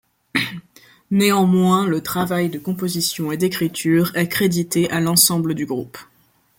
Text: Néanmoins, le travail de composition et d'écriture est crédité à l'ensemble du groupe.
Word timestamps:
Néanmoins, 1.11 1.85
le 1.85 2.01
travail 2.01 2.49
de 2.49 2.57
composition 2.57 3.31
et 3.31 3.37
d'écriture 3.37 4.11
est 4.17 4.27
crédité 4.27 4.89
à 4.89 4.99
l'ensemble 4.99 5.53
du 5.53 5.67
groupe. 5.67 5.99